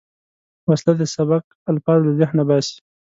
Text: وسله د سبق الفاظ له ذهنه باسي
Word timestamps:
وسله 0.69 0.93
د 0.97 1.03
سبق 1.15 1.43
الفاظ 1.71 1.99
له 2.05 2.13
ذهنه 2.19 2.43
باسي 2.49 2.77